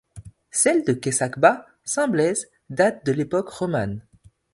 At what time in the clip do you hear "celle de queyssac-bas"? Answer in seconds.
0.49-1.67